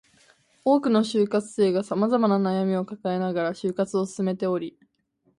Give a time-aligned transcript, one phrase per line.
[0.65, 4.75] 多くの就活生が様々な悩みを抱えながら就活を進めており